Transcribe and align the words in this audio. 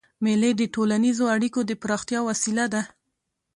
مېلې 0.23 0.51
د 0.55 0.61
ټولنیزو 0.73 1.25
اړیکو 1.35 1.59
د 1.65 1.71
پراختیا 1.81 2.19
وسیله 2.29 2.65
ده. 2.73 2.81